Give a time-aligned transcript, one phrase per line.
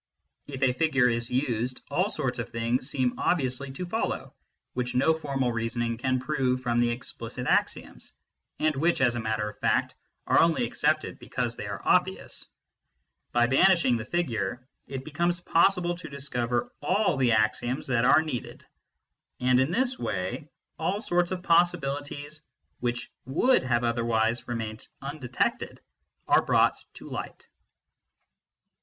[0.47, 4.33] If a figure is used, all sorts of things seem obviously to follow,
[4.73, 8.11] which no formal reasoning can prove from the explicit axioms,
[8.57, 9.93] and which, as a matter of fact,
[10.25, 12.47] are only accepted because they are obvious.
[13.31, 18.65] By banishing the figure, it becomes possible to discover all the axioms that are needed;
[19.39, 20.49] and in this way
[20.79, 22.41] all sorts of possibilities,
[22.79, 25.79] which would have otherwise remained undetected,
[26.27, 27.47] are brought to light.